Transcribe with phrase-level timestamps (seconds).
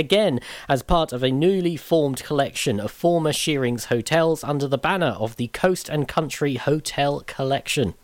[0.00, 5.14] again as part of a newly formed collection of former Shearings hotels under the banner
[5.18, 7.94] of the Coast and Country Hotel Collection.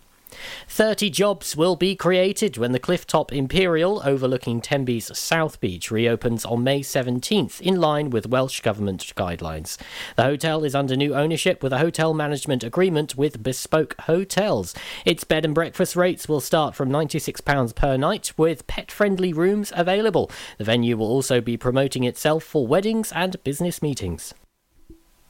[0.69, 6.65] 30 jobs will be created when the Clifftop Imperial overlooking Tenby's South Beach reopens on
[6.65, 9.79] May 17th, in line with Welsh Government guidelines.
[10.17, 14.75] The hotel is under new ownership with a hotel management agreement with Bespoke Hotels.
[15.05, 19.73] Its bed and breakfast rates will start from £96 per night, with pet friendly rooms
[19.75, 20.31] available.
[20.59, 24.35] The venue will also be promoting itself for weddings and business meetings.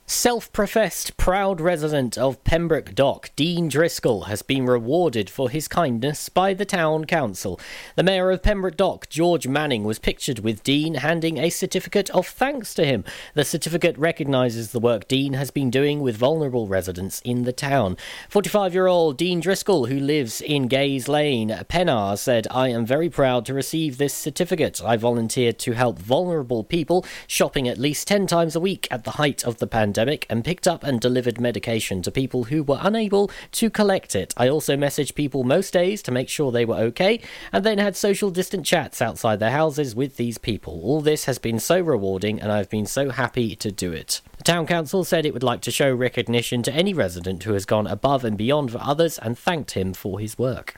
[0.09, 6.29] Self professed proud resident of Pembroke Dock, Dean Driscoll, has been rewarded for his kindness
[6.29, 7.59] by the town council.
[7.97, 12.29] The mayor of Pembroke Dock, George Manning, was pictured with Dean handing a certificate of
[12.29, 13.03] thanks to him.
[13.35, 17.97] The certificate recognises the work Dean has been doing with vulnerable residents in the town.
[18.29, 23.11] 45 year old Dean Driscoll, who lives in Gaze Lane, Pennar, said, I am very
[23.11, 24.81] proud to receive this certificate.
[24.85, 29.13] I volunteered to help vulnerable people, shopping at least 10 times a week at the
[29.13, 32.79] height of the pandemic pandemic and picked up and delivered medication to people who were
[32.83, 34.35] unable to collect it.
[34.37, 37.19] I also messaged people most days to make sure they were okay
[37.51, 40.83] and then had social distant chats outside their houses with these people.
[40.83, 44.21] All this has been so rewarding and I've been so happy to do it.
[44.37, 47.65] The Town Council said it would like to show recognition to any resident who has
[47.65, 50.77] gone above and beyond for others and thanked him for his work.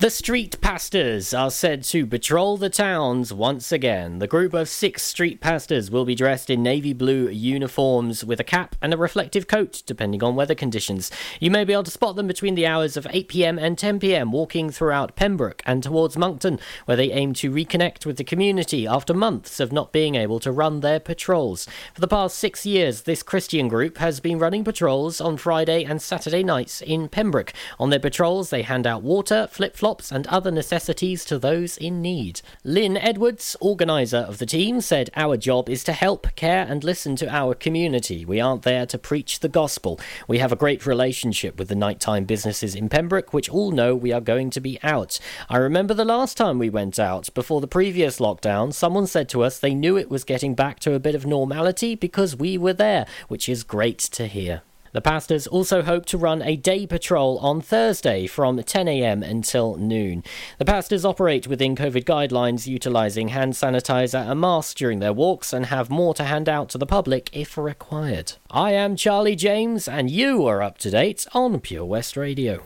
[0.00, 4.18] The street pastors are said to patrol the towns once again.
[4.18, 8.44] The group of six street pastors will be dressed in navy blue uniforms with a
[8.44, 11.12] cap and a reflective coat, depending on weather conditions.
[11.38, 14.68] You may be able to spot them between the hours of 8pm and 10pm, walking
[14.68, 19.60] throughout Pembroke and towards Monkton, where they aim to reconnect with the community after months
[19.60, 21.68] of not being able to run their patrols.
[21.94, 26.02] For the past six years, this Christian group has been running patrols on Friday and
[26.02, 27.52] Saturday nights in Pembroke.
[27.78, 32.00] On their patrols, they hand out water, flip flops, and other necessities to those in
[32.00, 32.40] need.
[32.64, 37.16] Lynn Edwards, organiser of the team, said, Our job is to help, care, and listen
[37.16, 38.24] to our community.
[38.24, 40.00] We aren't there to preach the gospel.
[40.26, 44.12] We have a great relationship with the nighttime businesses in Pembroke, which all know we
[44.12, 45.20] are going to be out.
[45.48, 49.42] I remember the last time we went out, before the previous lockdown, someone said to
[49.42, 52.72] us they knew it was getting back to a bit of normality because we were
[52.72, 54.62] there, which is great to hear.
[54.94, 60.22] The pastors also hope to run a day patrol on Thursday from 10am until noon.
[60.58, 65.66] The pastors operate within COVID guidelines, utilising hand sanitizer and masks during their walks and
[65.66, 68.34] have more to hand out to the public if required.
[68.52, 72.62] I am Charlie James, and you are up to date on Pure West Radio.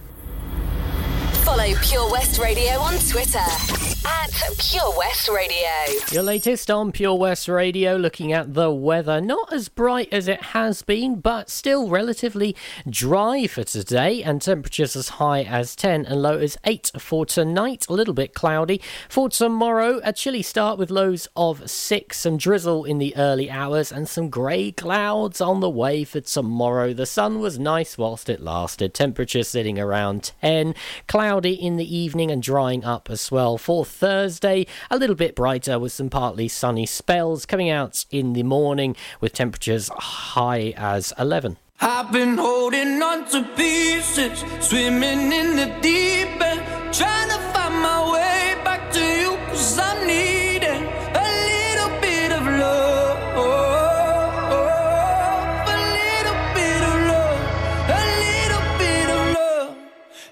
[1.49, 5.69] Follow Pure West Radio on Twitter at Pure West Radio.
[6.13, 9.19] Your latest on Pure West Radio, looking at the weather.
[9.19, 12.55] Not as bright as it has been, but still relatively
[12.89, 17.87] dry for today, and temperatures as high as 10 and low as 8 for tonight.
[17.89, 18.83] A little bit cloudy.
[19.09, 23.91] For tomorrow, a chilly start with lows of 6, some drizzle in the early hours,
[23.91, 26.93] and some grey clouds on the way for tomorrow.
[26.93, 30.75] The sun was nice whilst it lasted, temperature sitting around 10.
[31.07, 33.57] Cloudy cloudy in the evening and drying up as well.
[33.57, 38.43] For Thursday, a little bit brighter with some partly sunny spells coming out in the
[38.43, 41.57] morning with temperatures high as 11.
[41.81, 48.13] I've been holding on to pieces, swimming in the deep end, trying to find my
[48.13, 50.38] way back to you, cause I'm needing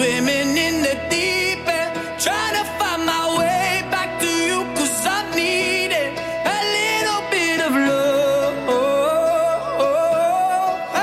[0.00, 4.58] swimming in the deep end, trying to find my way back to you.
[4.76, 6.10] Cause I need it.
[6.56, 8.54] A little bit of love.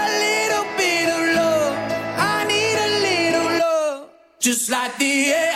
[0.01, 1.75] A little bit of love.
[2.33, 4.10] I need a little love.
[4.39, 5.47] Just like the air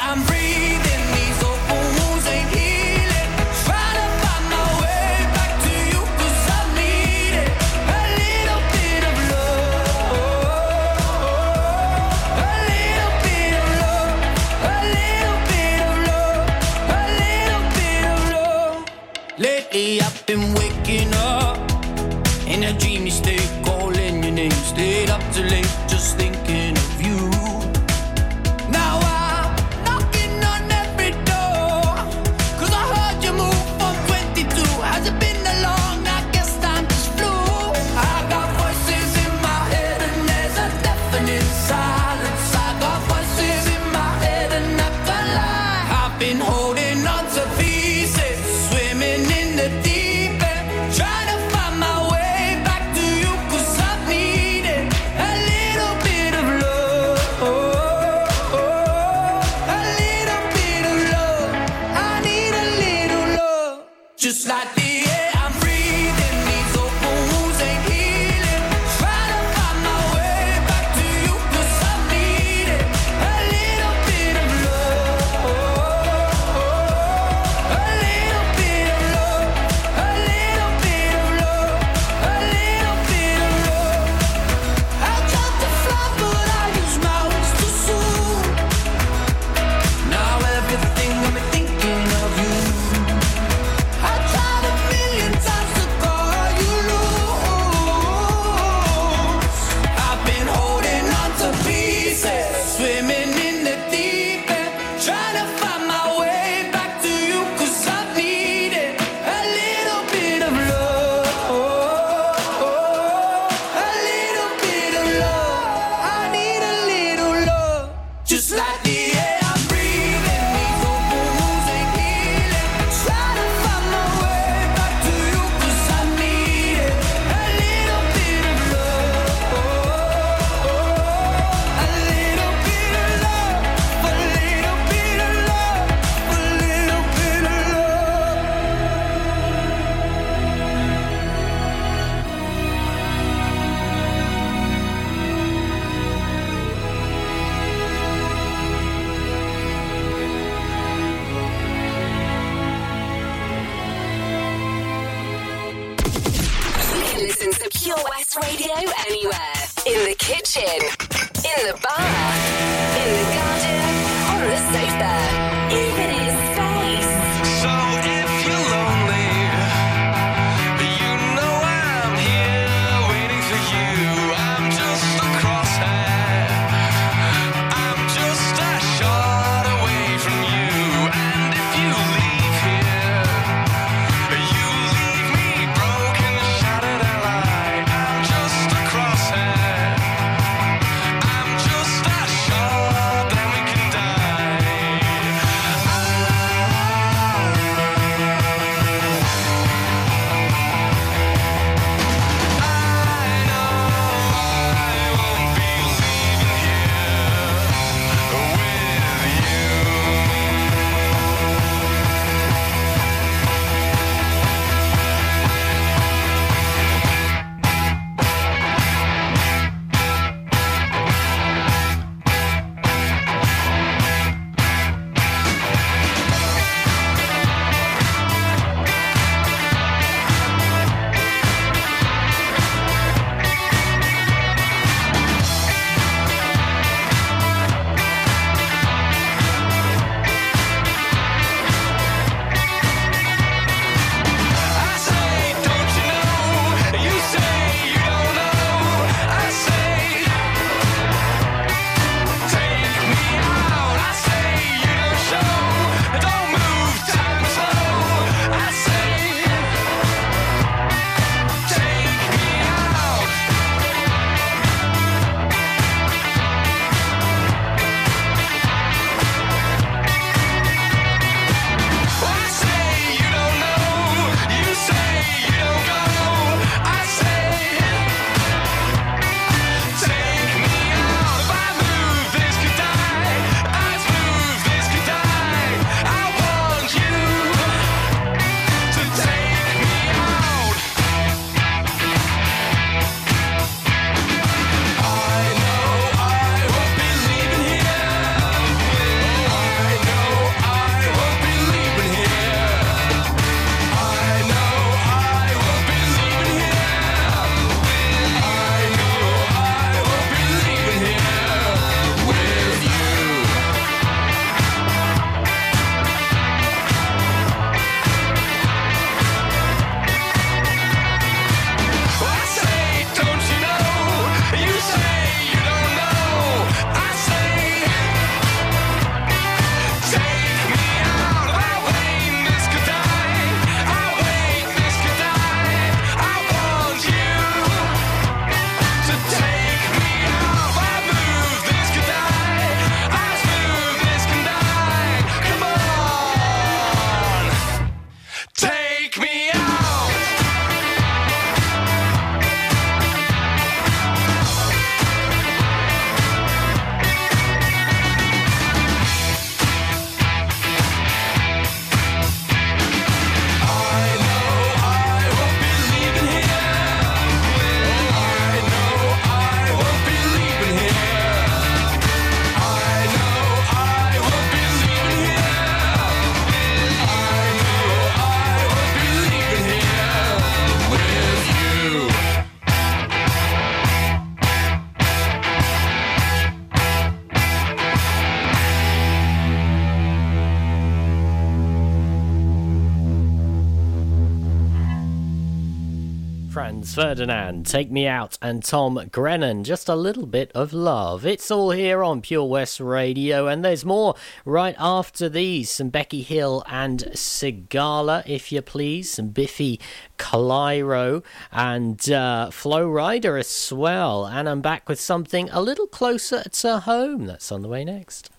[396.93, 399.63] Ferdinand, Take Me Out, and Tom Grennan.
[399.63, 401.25] Just a little bit of love.
[401.25, 405.69] It's all here on Pure West Radio, and there's more right after these.
[405.69, 409.11] Some Becky Hill and Sigala, if you please.
[409.11, 409.79] Some Biffy
[410.17, 414.25] Clyro and uh, Flo Rida as well.
[414.25, 417.25] And I'm back with something a little closer to home.
[417.25, 418.29] That's on the way next.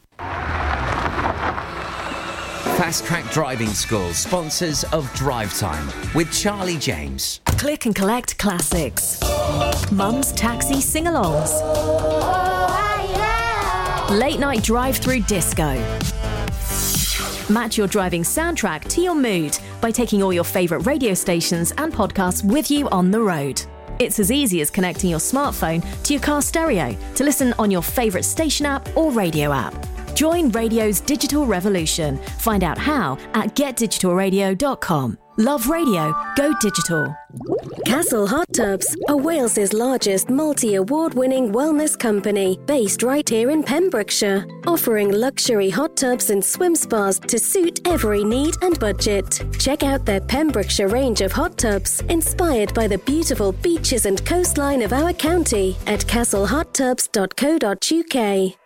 [2.83, 5.87] Fast Track Driving School, sponsors of Drive Time
[6.17, 7.41] with Charlie James.
[7.45, 9.21] Click and collect classics.
[9.93, 11.53] Mum's taxi sing alongs.
[14.11, 15.77] Late night drive through disco.
[17.49, 21.93] Match your driving soundtrack to your mood by taking all your favourite radio stations and
[21.93, 23.63] podcasts with you on the road.
[24.01, 27.83] It's as easy as connecting your smartphone to your car stereo to listen on your
[27.83, 29.92] favourite station app or radio app.
[30.15, 32.19] Join radio's digital revolution.
[32.39, 35.19] Find out how at getdigitalradio.com.
[35.39, 37.17] Love radio, go digital.
[37.87, 43.63] Castle Hot Tubs are Wales's largest multi award winning wellness company based right here in
[43.63, 49.43] Pembrokeshire, offering luxury hot tubs and swim spas to suit every need and budget.
[49.59, 54.83] Check out their Pembrokeshire range of hot tubs inspired by the beautiful beaches and coastline
[54.83, 58.62] of our county at castlehottubs.co.uk.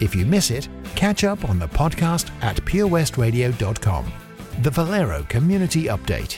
[0.00, 4.12] If you miss it, catch up on the podcast at purewestradio.com.
[4.62, 6.34] The Valero Community Update.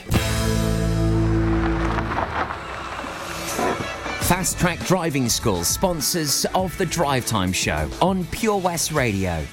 [4.23, 9.43] Fast Track Driving School, sponsors of the Drive Time Show on Pure West Radio.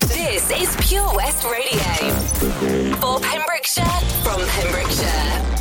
[0.00, 2.10] This is Pure West Radio.
[2.96, 3.84] For Pembrokeshire,
[4.24, 5.57] from Pembrokeshire.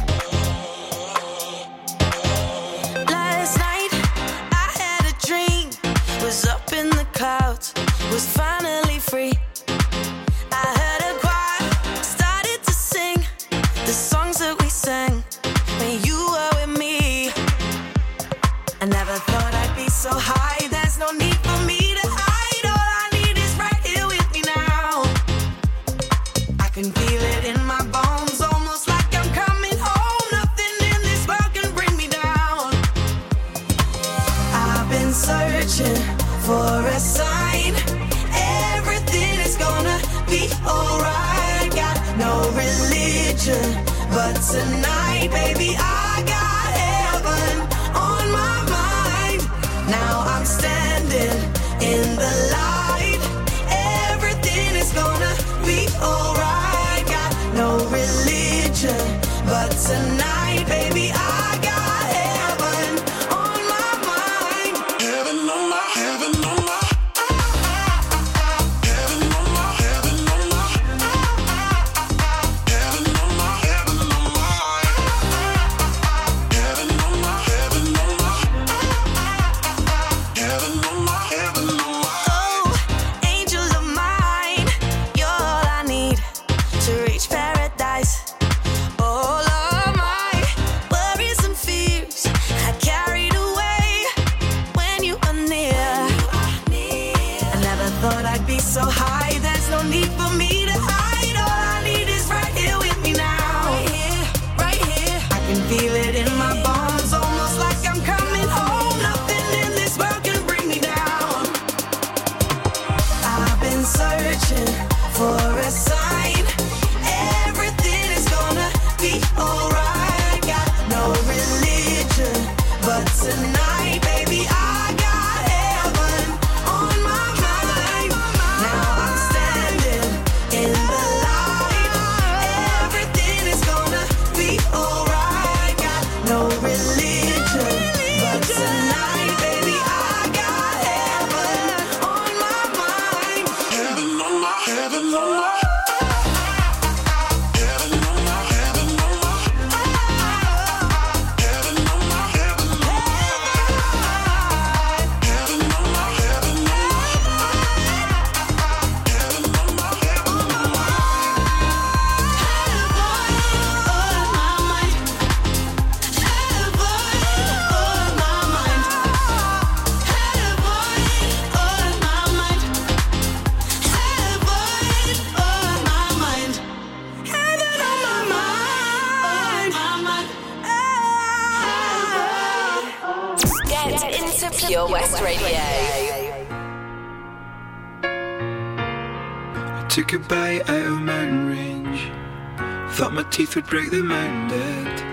[193.67, 195.03] break the mandate.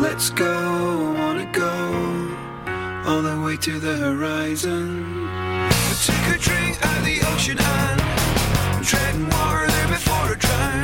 [0.00, 2.34] Let's go, wanna go
[3.06, 5.26] all the way to the horizon.
[5.68, 10.82] We'll take a drink at the ocean and tread water there before a drown.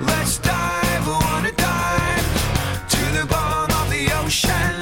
[0.00, 4.77] Let's dive, wanna dive to the bottom of the ocean.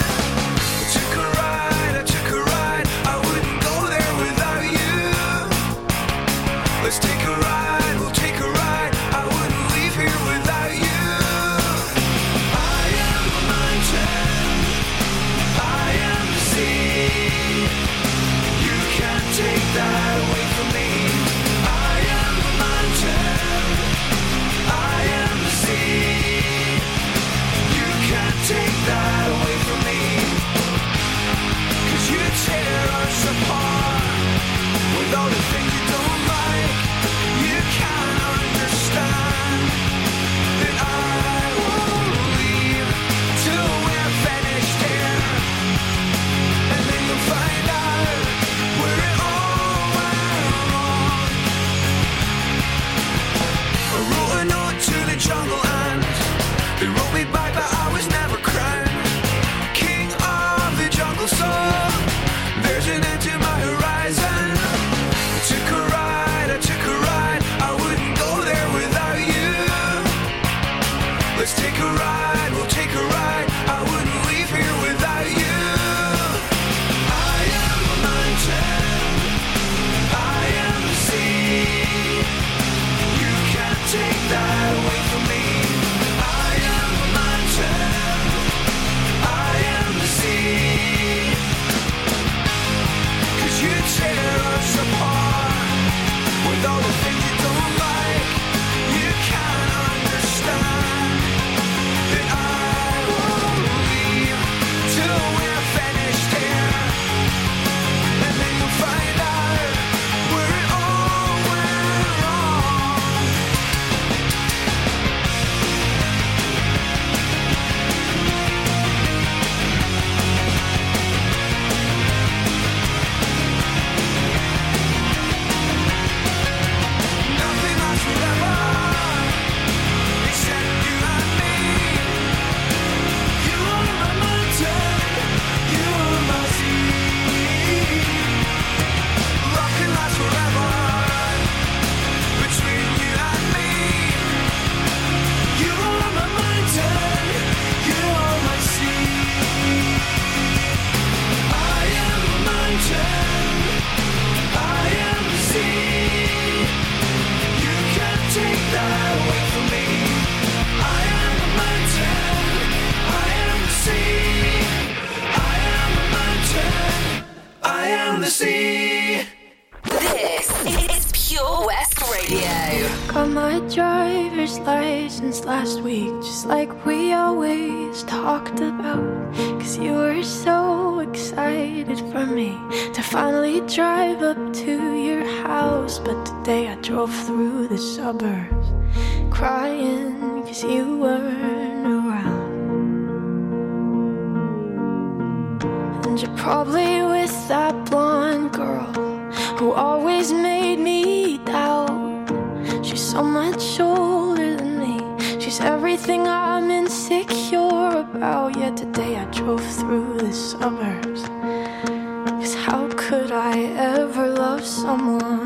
[213.36, 215.45] I ever love someone?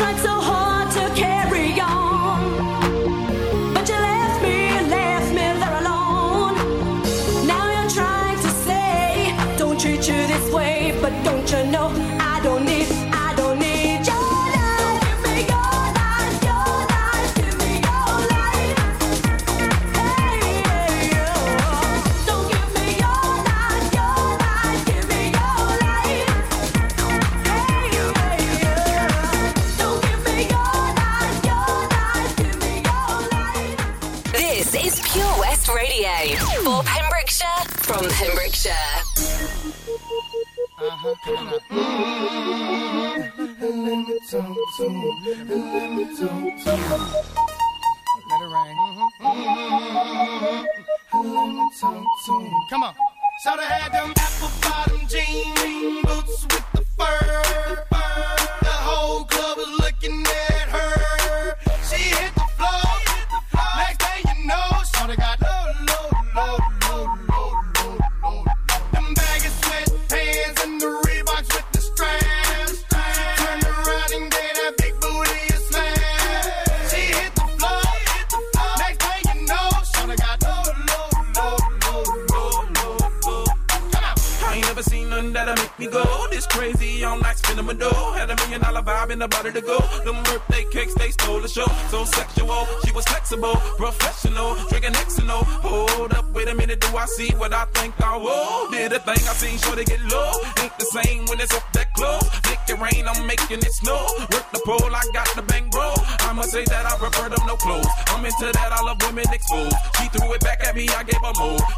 [0.00, 0.39] Tried so
[46.90, 47.19] Let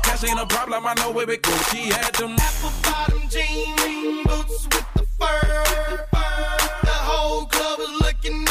[0.03, 1.69] Cash ain't a problem, I know where it goes.
[1.71, 6.07] She had them apple bottom jean boots with the fur.
[6.83, 8.45] The whole club was looking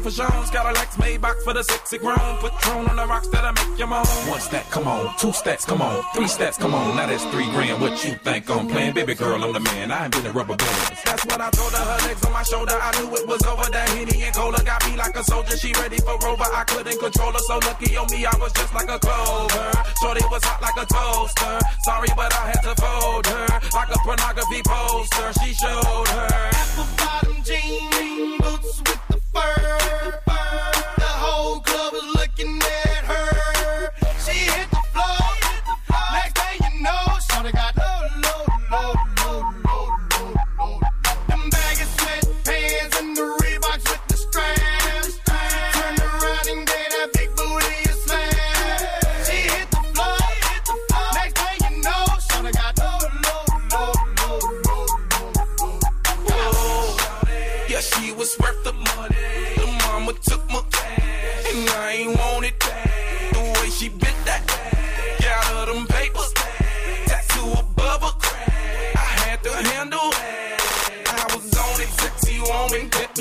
[0.00, 0.50] for shows.
[0.50, 2.38] Got a Lex Maybach for the sexy grown.
[2.38, 4.04] Patron on the rocks that'll make you moan.
[4.28, 5.16] One stack, come on.
[5.18, 6.02] Two stacks, come on.
[6.14, 6.96] Three stacks, come on.
[6.96, 7.80] Now that's three grand.
[7.80, 8.94] What you think I'm playing?
[8.94, 9.90] Baby girl, I'm the man.
[9.90, 10.98] I ain't been a rubber band.
[11.04, 11.84] That's what I told her.
[11.84, 12.78] Her legs on my shoulder.
[12.80, 13.70] I knew it was over.
[13.70, 15.56] That Henny and Cola got me like a soldier.
[15.56, 16.44] She ready for Rover.
[16.44, 17.38] I couldn't control her.
[17.38, 19.70] So lucky on me, I was just like a clover.
[20.00, 21.58] Shorty was hot like a toaster.
[21.84, 23.46] Sorry, but I had to fold her.
[23.74, 25.32] Like a pornography poster.
[25.42, 26.50] She showed her.
[26.52, 29.07] Apple bottom jean boots with
[29.38, 30.27] the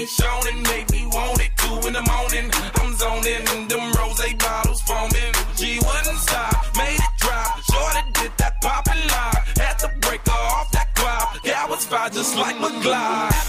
[0.08, 1.52] me showing, made me want it.
[1.58, 5.34] Two in the morning, I'm zoning, and them rose bottles foaming.
[5.56, 7.60] She wouldn't stop, made it drop.
[7.70, 11.40] Shorty did that poppin' lock, had to break her off that cloud.
[11.44, 13.47] Yeah, I was fine just like McGlide.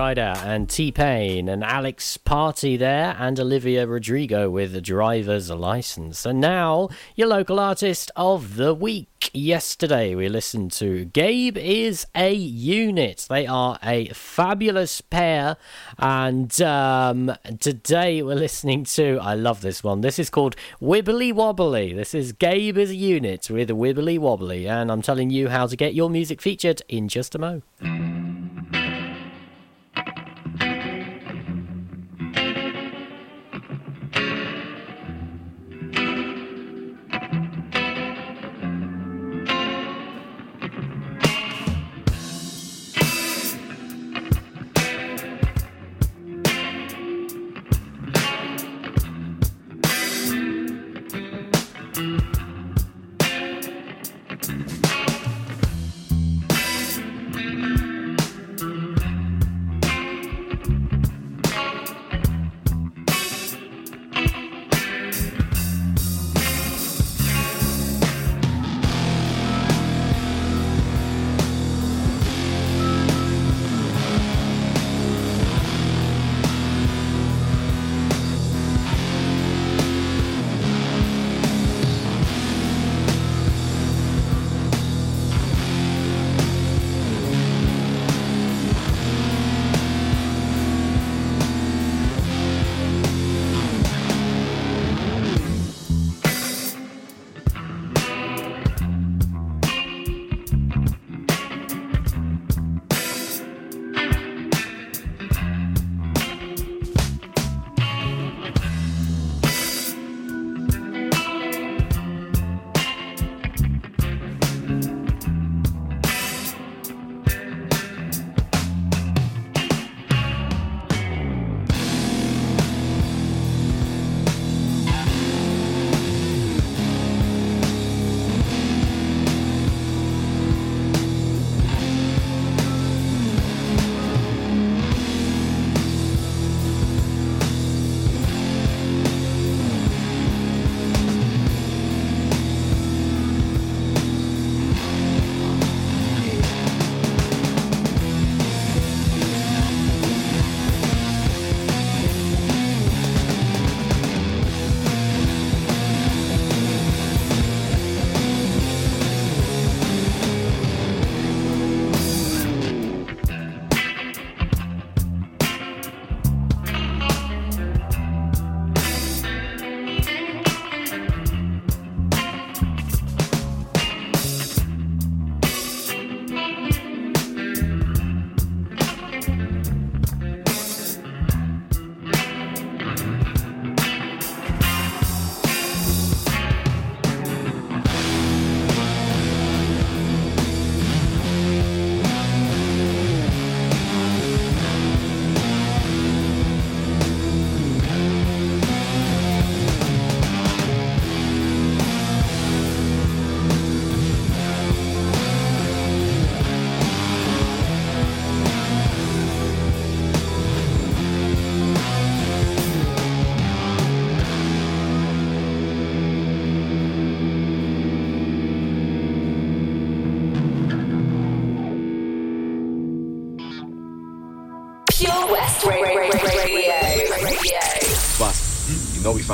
[0.00, 6.24] Rida and T Pain and Alex Party there, and Olivia Rodrigo with the driver's license.
[6.24, 9.08] And now, your local artist of the week.
[9.34, 13.26] Yesterday, we listened to Gabe is a Unit.
[13.28, 15.58] They are a fabulous pair.
[15.98, 20.00] And um, today, we're listening to, I love this one.
[20.00, 21.92] This is called Wibbly Wobbly.
[21.92, 24.66] This is Gabe is a Unit with Wibbly Wobbly.
[24.66, 27.60] And I'm telling you how to get your music featured in just a mo.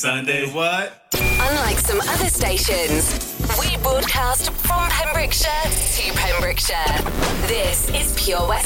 [0.00, 0.94] Sunday what?
[1.12, 7.02] Unlike some other stations, we broadcast from Pembrokeshire to Pembrokeshire.
[7.46, 8.59] This is Pure West.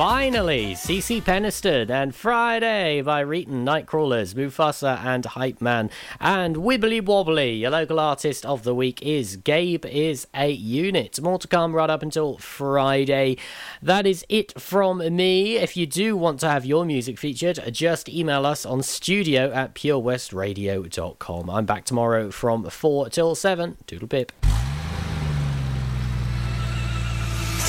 [0.00, 5.90] Finally, CeCe Peniston and Friday by Riton, Nightcrawlers, Mufasa and Hype Man.
[6.18, 11.20] And Wibbly Wobbly, your local artist of the week is Gabe is a Unit.
[11.20, 13.36] More to come right up until Friday.
[13.82, 15.58] That is it from me.
[15.58, 19.74] If you do want to have your music featured, just email us on studio at
[19.74, 21.50] purewestradio.com.
[21.50, 23.76] I'm back tomorrow from 4 till 7.
[23.86, 24.32] Doodle pip.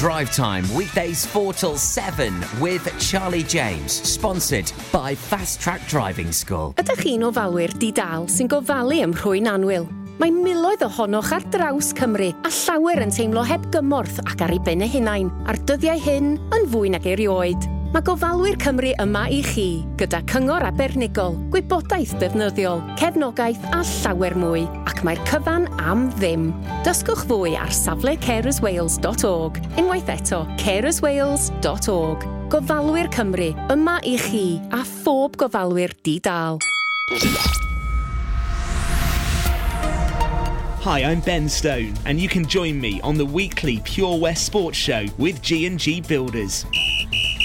[0.02, 6.74] Drive Time, weekdays 4 till 7 with Charlie James, sponsored by Fast Track Driving School.
[6.82, 9.86] Ydych chi'n ofalwyr di-dal sy'n gofalu ym rhwy'n anwyl?
[10.18, 14.64] Mae miloedd ohonoch ar draws Cymru a llawer yn teimlo heb gymorth ac ar ei
[14.66, 17.70] ben eu hunain, a'r dyddiau hyn yn fwy nag erioed.
[17.92, 24.62] Mae gofalwyr Cymru yma i chi, gyda cyngor abernigol, gwybodaeth defnyddiol, cefnogaeth a llawer mwy,
[24.88, 26.46] ac mae'r cyfan am ddim.
[26.86, 29.60] Dysgwch fwy ar safle carerswales.org.
[29.76, 32.24] Unwaith eto, carerswales.org.
[32.56, 36.64] Gofalwyr Cymru, yma i chi, a phob gofalwyr di-dal.
[40.88, 44.78] Hi, I'm Ben Stone, and you can join me on the weekly Pure West Sports
[44.78, 46.66] Show with G&G Builders.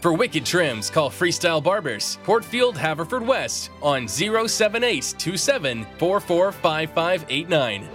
[0.00, 7.88] For wicked trims, call Freestyle Barbers, Portfield, Haverfordwest, on 07827 445589.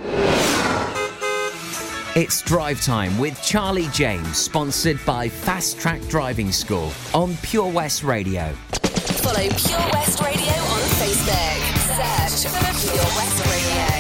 [2.16, 8.04] It's Drive Time with Charlie James, sponsored by Fast Track Driving School on Pure West
[8.04, 8.54] Radio.
[8.54, 11.58] Follow Pure West Radio on Facebook.
[11.90, 13.95] Search for Pure West Radio.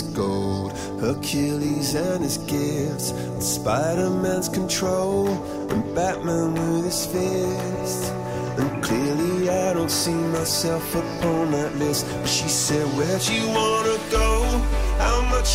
[0.00, 5.28] His gold, Hercules and his gifts, and Spider Man's control,
[5.70, 8.12] and Batman with his fist.
[8.58, 12.06] And clearly I don't see myself upon that list.
[12.10, 14.27] But she said, Where'd you wanna go?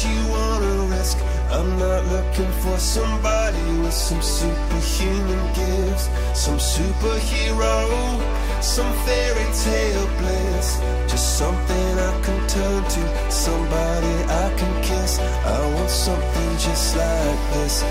[0.01, 1.17] You wanna risk?
[1.51, 8.19] I'm not looking for somebody with some superhuman gifts, some superhero,
[8.59, 10.81] some fairy tale bliss.
[11.07, 14.13] Just something I can turn to, somebody
[14.43, 15.19] I can kiss.
[15.19, 17.83] I want something just like this.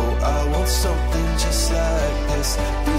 [0.00, 2.97] Oh, I want something just like this.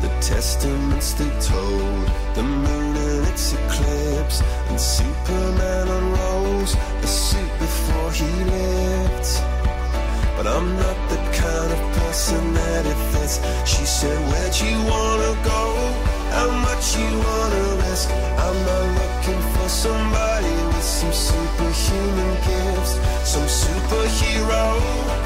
[0.00, 8.10] The testaments they told, the moon and its eclipse, and Superman unrolls the suit before
[8.12, 9.28] he lived.
[10.36, 13.40] But I'm not the kind of person that it fits.
[13.64, 15.62] She said, Where'd you wanna go?
[16.36, 18.10] How much you wanna risk?
[18.44, 22.92] I'm not looking for somebody with some superhuman gifts,
[23.24, 25.25] some superhero,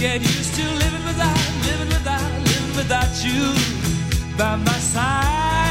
[0.00, 1.36] get used to living without,
[1.66, 3.52] living without, living without you
[4.38, 5.69] by my side.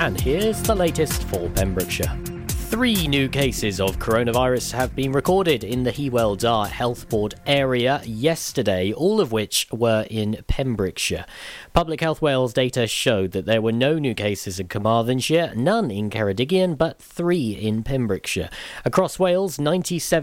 [0.00, 2.18] And here's the latest for Pembrokeshire.
[2.48, 8.00] Three new cases of coronavirus have been recorded in the Hywel Dda Health Board area
[8.06, 11.26] yesterday, all of which were in Pembrokeshire.
[11.74, 16.08] Public Health Wales data showed that there were no new cases in Carmarthenshire, none in
[16.08, 18.48] Ceredigion, but three in Pembrokeshire.
[18.86, 20.18] Across Wales, 97